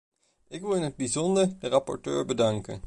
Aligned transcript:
Ik 0.47 0.61
wil 0.61 0.73
in 0.73 0.81
het 0.81 0.95
bijzonder 0.95 1.59
de 1.59 1.67
rapporteur 1.67 2.25
bedanken. 2.25 2.79